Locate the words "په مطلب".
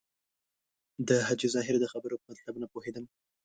2.21-2.55